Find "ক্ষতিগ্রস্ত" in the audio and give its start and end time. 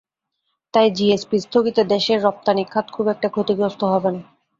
3.29-3.81